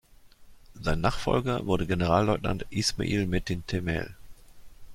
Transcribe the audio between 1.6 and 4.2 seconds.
wurde Generalleutnant İsmail Metin Temel.